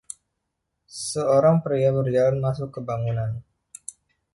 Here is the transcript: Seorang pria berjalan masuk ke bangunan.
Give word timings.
Seorang 1.09 1.57
pria 1.65 1.91
berjalan 1.97 2.37
masuk 2.45 2.69
ke 2.75 2.81
bangunan. 2.87 3.31